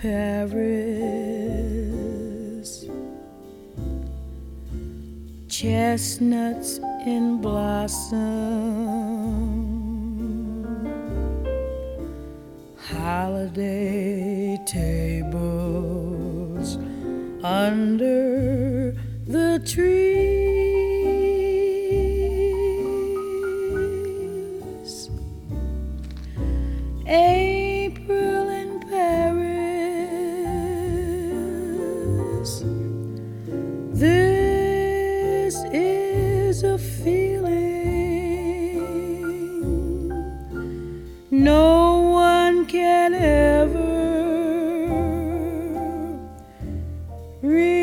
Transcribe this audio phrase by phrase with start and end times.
[0.00, 0.56] Paris,
[5.46, 8.16] chestnuts in blossom,
[12.78, 15.28] holiday tables
[17.44, 20.09] under the trees.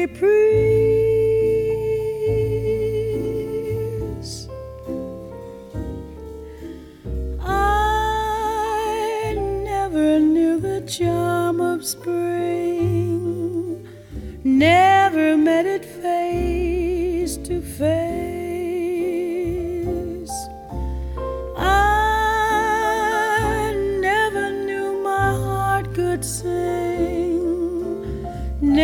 [0.07, 0.66] reprieve.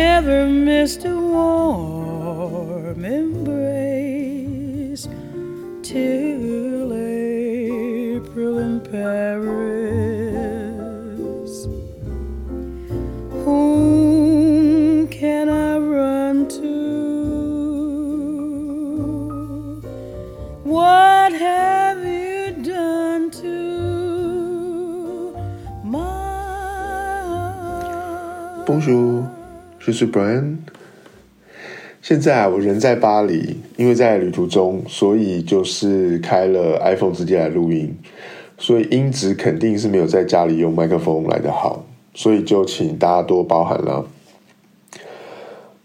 [0.04, 5.04] Never missed a warm embrace
[5.82, 9.54] till April in Paris.
[13.44, 16.74] Whom can I run to?
[20.64, 23.56] What have you done to
[25.82, 28.66] my heart?
[28.66, 29.43] Bonjour，je
[29.86, 30.56] 这是 Brian。
[32.00, 37.94] 现在，我人在巴黎，因为在旅途中，所以就是开了 iPhone 直接来录音，
[38.56, 41.84] 所以音质肯定是没有在家里用麦克风来的好，
[42.14, 44.06] 所以就请大家多包涵了。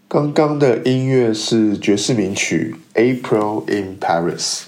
[0.08, 2.76] 刚刚的音乐是爵士名曲
[3.22, 4.62] 《April in Paris》。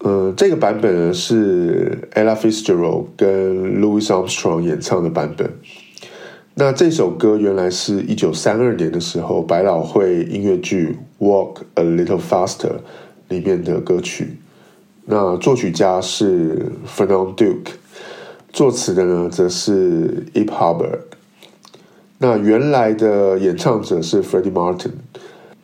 [0.00, 5.48] 呃，这个版本呢是 Ella Fitzgerald 跟 Louis Armstrong 演唱的版本。
[6.54, 12.68] 那这首歌原来是一九三二年的时候百老汇音乐剧《Walk a Little Faster》
[13.28, 14.36] 里面的歌曲。
[15.06, 17.72] 那作曲家是 Fernand Duke，
[18.52, 20.98] 作词的呢则是 Eve Hubbard。
[22.18, 24.90] 那原来的演唱者是 Freddie Martin，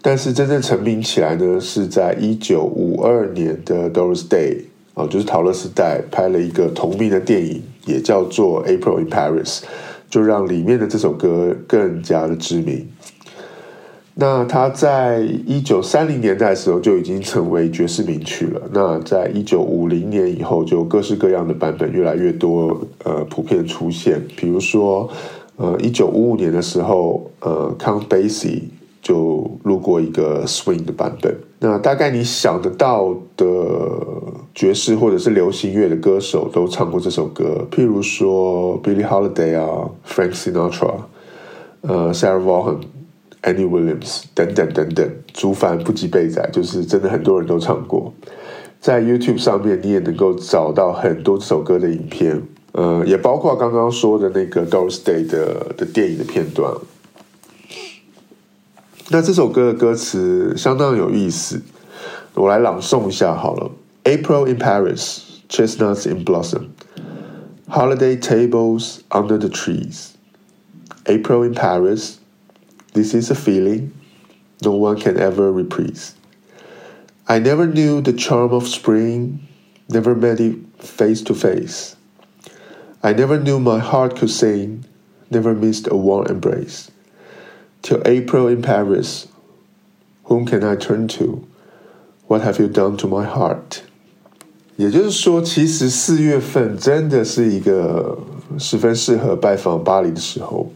[0.00, 4.62] 但是真正成名起来呢是在一九五二年的 Doris Day
[4.94, 9.58] 啊，就是陶乐丝代拍了一个同名的电影，也叫做《April in Paris》。
[10.08, 12.86] 就让里面的这首歌更加的知名。
[14.20, 18.60] 那它在一九三零年代的时候就已经成为爵士名曲了。
[18.72, 24.20] 那在一九五零年以后，就各式各样的版本越来越多，呃，普遍出现。
[24.36, 25.08] 比如说，
[25.54, 28.62] 呃，一九五五年的时候，呃，Count Basie
[29.00, 31.32] 就录过一个 Swing 的版本。
[31.60, 33.46] 那大概你想得到的
[34.58, 40.94] 爵士或者是流行乐的歌手都唱过这首歌，譬如说 Billie Holiday 啊，Frank Sinatra，
[41.82, 48.12] 呃，Sarah Vaughan，Andy Williams 等等等等，族繁不及贝载，就是真的很多人都唱过。
[48.80, 52.42] 在 YouTube 上面你也能够找到很多这首歌的影片，
[52.72, 56.74] 呃，也包括刚刚说的那个 Doris Day 的的电影的片段。
[59.10, 61.62] 那这首歌的歌词相当有意思，
[62.34, 63.70] 我来朗诵一下好了。
[64.08, 66.74] April in Paris, chestnuts in blossom,
[67.68, 70.16] holiday tables under the trees.
[71.04, 72.18] April in Paris,
[72.94, 73.92] this is a feeling
[74.64, 76.14] no one can ever reprise.
[77.28, 79.46] I never knew the charm of spring,
[79.90, 81.94] never met it face to face.
[83.02, 84.86] I never knew my heart could sing,
[85.30, 86.90] never missed a warm embrace.
[87.82, 89.28] Till April in Paris,
[90.24, 91.46] whom can I turn to?
[92.26, 93.82] What have you done to my heart?
[94.78, 98.16] 也就是说，其实四月份真的是一个
[98.60, 100.70] 十分适合拜访巴黎的时候。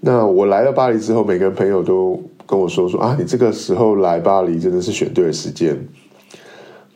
[0.00, 5.88] 那我来到巴黎之后，每个朋友都跟我说说啊，你这个时候来巴黎真的是选对了时间。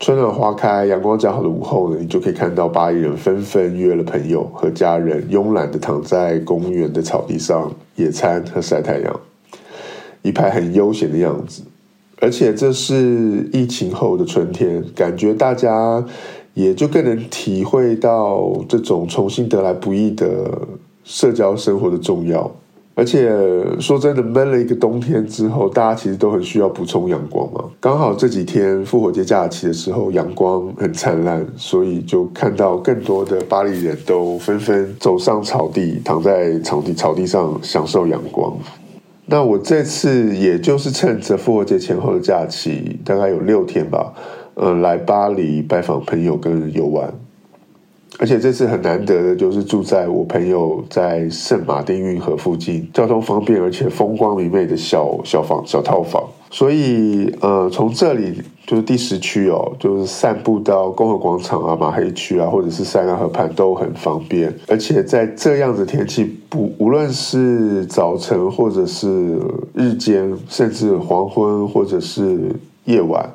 [0.01, 9.21] 春暖花开、阳光较好的午后呢，你就可以看到巴黎人纷纷约了朋友和家人，慵懒的躺在公园的草地上野餐和晒太阳，
[10.21, 11.63] 一派很悠闲的样子。
[12.23, 16.05] 而且这是疫情后的春天，感觉大家
[16.55, 20.57] 也就更能体会到这种重新得来不易的
[21.03, 22.49] 社交生活的重要。
[22.95, 23.29] 而且
[23.81, 27.65] 说真的，闷了一个冬天之后，大家其实都很需要补充阳光嘛。
[27.81, 38.55] 刚好这几天复活节假期的时候，阳光很灿烂，所以就看到更多的巴黎人都纷纷走上草地，躺在草地草地上享受阳光。
[39.25, 44.13] 那我这次也就是趁着复活节前后的假期，大概有六天吧，
[44.55, 47.13] 呃，来巴黎拜访朋友跟游玩。
[48.19, 56.23] 而且这次很难得的就是住在我朋友在圣马丁运河附近，交通方便而且风光明媚的小小房小套房。
[56.55, 64.55] 所以呃，从这里就是第十区哦，就是散步到共和广场啊、马黑区啊，或者是塞纳河畔都很方便。
[64.69, 69.41] 而且在这样子天气，不无论是早晨或者是
[69.73, 73.35] 日间，甚至黄昏或者是夜晚，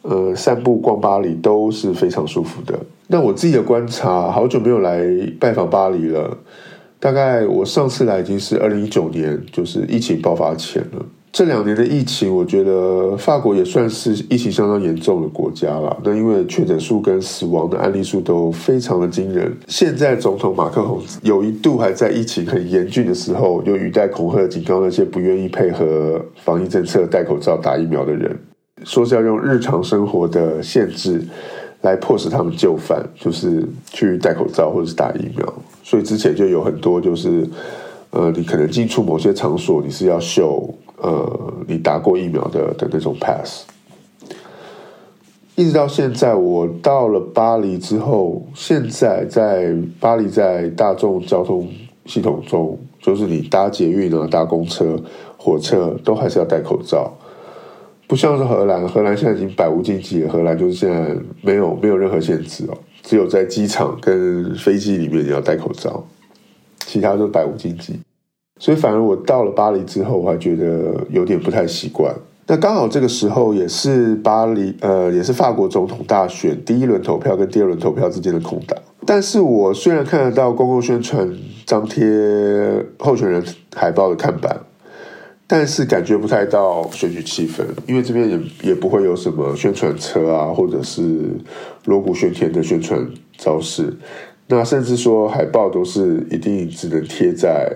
[0.00, 2.78] 呃，散步逛巴黎都是非常舒服的。
[3.06, 5.04] 那我自己的观察，好久没有来
[5.38, 6.34] 拜访巴黎了。
[6.98, 11.04] 大概我上次来已经是二零一九年，就是疫情爆发前了。
[11.36, 15.94] 这两年的疫情，我觉得法国也算是疫情相当严重的国家了。
[16.02, 19.54] 那因为确诊数跟死亡的案例数都非常的惊人。
[19.68, 28.34] 现在总统马克宏有一度还在疫情很严峻的时候，就语带恐吓警告那些不愿意配合防疫政策、戴口罩、打疫苗的人，
[28.84, 31.22] 说是要用日常生活的限制。
[31.82, 33.62] 来迫使他们就范，就是
[33.92, 35.54] 去戴口罩或者是打疫苗。
[35.84, 37.46] 所以之前就有很多，就是
[38.08, 43.64] 呃，你可能进出某些场所，你是要秀呃，你打过疫苗的的那种 pass。
[45.54, 51.66] 一直到现在，我到了巴黎之后，现在在巴黎在大众交通
[52.04, 55.00] 系统中，就是你搭捷运啊、搭公车、
[55.38, 57.10] 火车，都还是要戴口罩。
[58.06, 60.30] 不像是荷兰，荷兰现在已经百无禁忌了。
[60.30, 66.04] 荷兰就是现在没有没有任何限制哦，只有在机场跟飞机里面你要戴口罩，
[66.84, 67.98] 其他都百无禁忌。
[68.58, 72.14] 所以反而我到了巴黎之后，我还觉得有点不太习惯。
[72.46, 78.78] 那刚好这个时候也是巴黎，呃，也是法国总统大选第一轮投票跟第二轮投票之间的空档。
[79.04, 81.32] 但是我虽然看得到公共宣传
[81.64, 82.04] 张贴
[82.98, 83.42] 候选人
[83.74, 84.58] 海报的看板。
[85.48, 91.30] 但是感觉不太到选举气氛，因为这边也也不会有什么宣传车啊，或者是
[91.84, 93.96] 锣鼓喧天的宣传招式。
[94.48, 97.72] 那甚至说海报都是一定只能贴在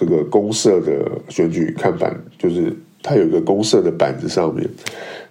[0.00, 4.66] 这个公社的选举看板，就是它有一个公社的板子上面，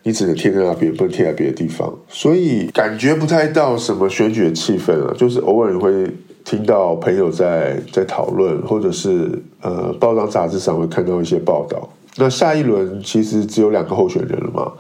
[0.04, 1.92] 你只能贴在那边，不能贴在别的地方。
[2.08, 6.08] 所以感觉不太到什么选举的气氛啊，就是偶尔会。
[6.46, 9.30] 听到朋友在在讨论，或者是
[9.62, 11.88] 呃报章杂志上会看到一些报道。
[12.16, 14.72] 那下一轮其实只有两个候选人了嘛，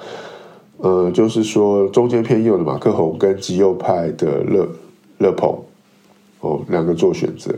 [0.77, 4.67] 呃，就是说中间偏右的马克宏跟极右派的勒
[5.19, 5.59] 勒庞，
[6.39, 7.53] 哦，两个做选择。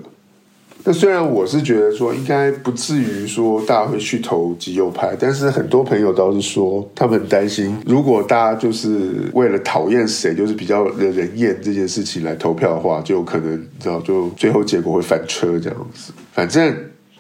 [0.84, 16.12] 那虽然我是觉得说应该不至于说大家会去投极右派，但是很多朋友倒是说他们很担心，如果大家就是为了讨厌谁，就是比较惹人厌这件事情来投票的话，就有可能你知道，就最后结果会翻车这样子。
[16.34, 16.76] 反正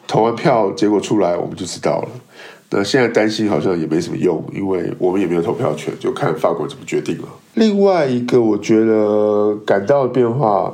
[0.07, 2.09] 投完票结果出来我们就知道了。
[2.71, 7.27] 那现在担心好像也没什么用，因为我们也没有投票权，就看法国怎么决定了。
[7.53, 10.73] 另外一个我觉得感到的变化。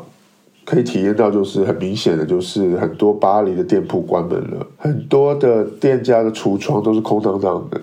[0.69, 7.79] 可以体验到，就是很明显的，就是很多巴黎的店铺关门了，很多的店家的橱窗都是空荡荡的。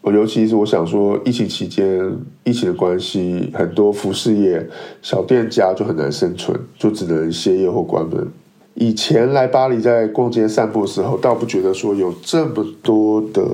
[0.00, 2.10] 我尤其是我想说，疫情期间，
[2.44, 4.66] 疫情的关系，很多服饰业
[5.02, 8.26] 小店家就很难生存，就只能歇业或关门。
[8.72, 13.44] 以前来巴黎在逛街散步的时候，倒不觉得说有这么多的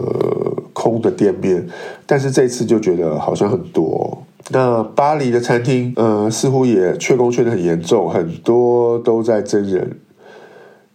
[0.72, 1.68] 空的店面，
[2.06, 4.22] 但是这次就觉得好像很多。
[4.50, 10.00] 那巴黎的餐厅，呃，似乎也缺工缺的很严重，很多都在征人。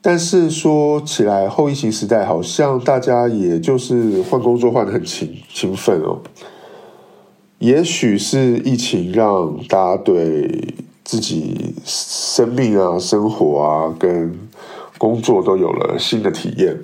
[0.01, 6.19] 但是说起来，后疫情时代，好像大家也就是换工作换的很勤勤奋哦。
[7.60, 14.38] 也许是疫情让大家对自己生命啊、生活啊跟
[14.98, 16.77] 工作都有了新的体验。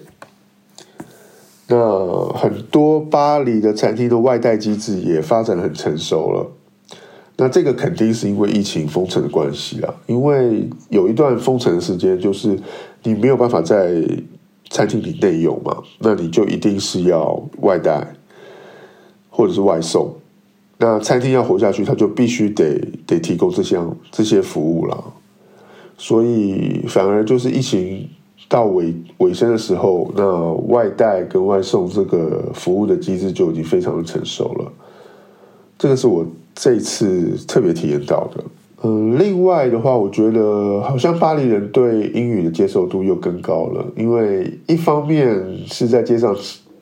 [1.68, 6.50] 那很多巴黎的餐厅的外带机制也发展得很成熟了。
[7.42, 12.60] 那这个肯定是因为疫情封城的关系啦，因为有一段封城的时间，就是
[13.04, 14.04] 你没有办法在
[14.70, 18.14] 餐厅里内用嘛，那你就一定是要外带
[19.30, 20.14] 或者是外送。
[20.80, 22.78] 那餐厅要活下去，他就必须得
[23.08, 25.02] 得提供这项这些服务啦。
[25.98, 28.06] 所以反而就是疫情
[28.50, 34.74] 到尾尾声的时候，那外带跟外送这个服务的机制就已经非常的成熟了。
[35.78, 36.26] 这个是我。
[36.56, 38.44] 这一次特别体验到的，
[38.84, 46.36] 嗯，另外的话，我觉得好像巴黎人对英语的接受度又更高了，因为一方面是在街上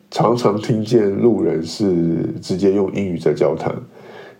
[0.10, 3.76] 常常听见路人是直接用英语在交谈，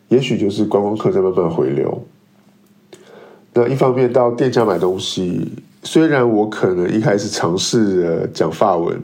[0.08, 2.02] 也许就是观光客在慢慢回流。
[3.54, 5.52] 那一方面到店家买东西，
[5.84, 9.00] 虽然我可能一开始尝试着讲法文。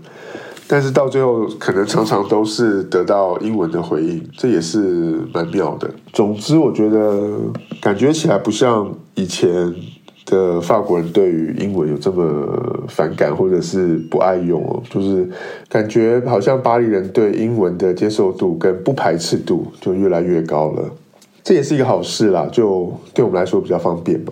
[0.68, 5.90] 但是到最后，可能常常都是得到英文的回应，这也是蛮妙的。
[6.12, 7.38] 总之，我觉得
[7.82, 9.74] 感觉起来不像以前
[10.26, 14.82] 的法国人对于英文有这么反感，或者是不爱用哦。
[14.90, 15.30] 就是
[15.70, 20.90] 感觉好像巴黎人对英文的接受度跟不排斥度就越来越高了。
[21.44, 24.32] 这也是一个好事啦，就对我们来说比较方便嘛。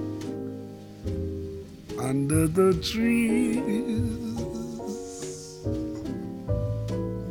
[2.01, 3.61] Under the trees,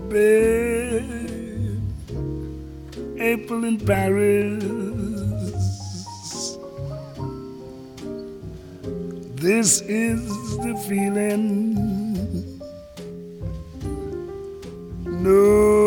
[0.08, 1.80] babe,
[3.18, 4.62] April in Paris.
[9.34, 11.74] This is the feeling.
[15.04, 15.79] No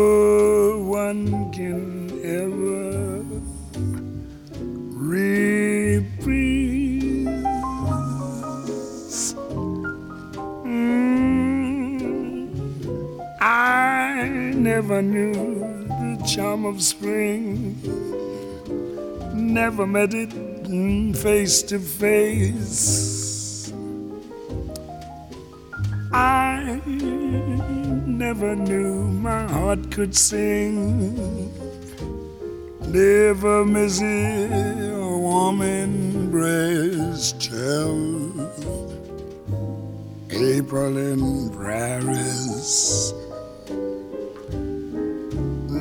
[14.94, 15.34] never knew
[15.88, 17.74] the charm of spring,
[19.34, 20.32] never met it
[21.16, 23.72] face to face.
[26.12, 26.80] I
[28.06, 31.50] never knew my heart could sing,
[32.86, 38.30] never miss it, a warm embrace till
[40.30, 43.12] April in Paris.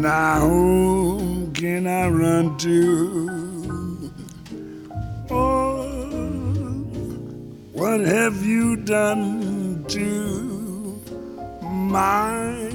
[0.03, 4.11] Now who can I run to?
[5.29, 5.87] Oh,
[7.71, 11.01] what have you done to
[11.61, 12.72] my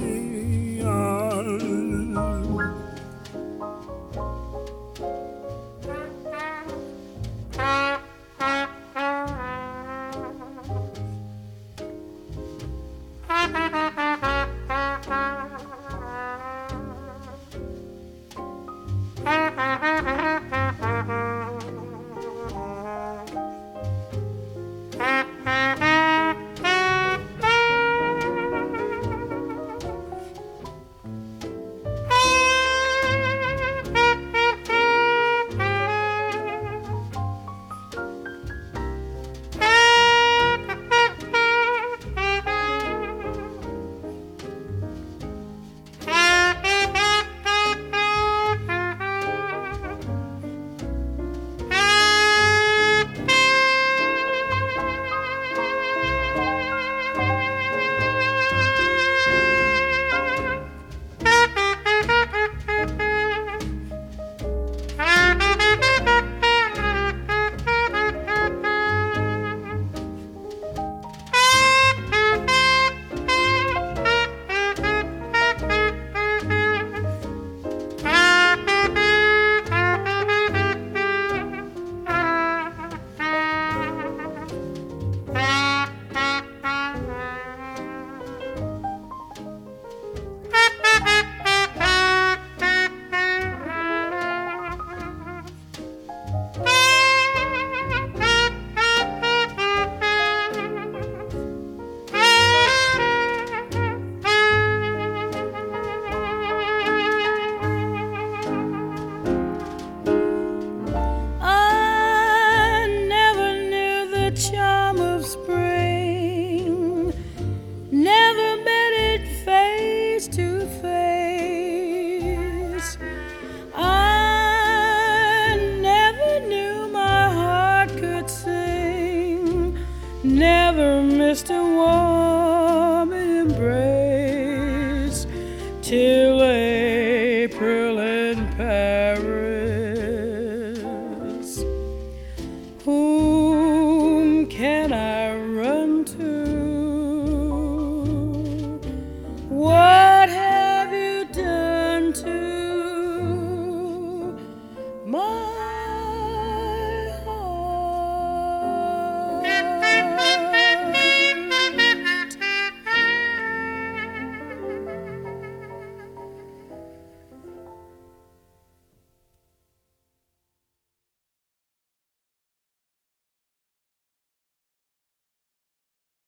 [120.19, 120.98] face to face.